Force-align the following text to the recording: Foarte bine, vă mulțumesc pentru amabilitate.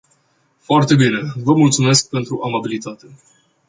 Foarte 0.57 0.95
bine, 0.95 1.21
vă 1.43 1.53
mulțumesc 1.53 2.09
pentru 2.09 2.41
amabilitate. 2.43 3.15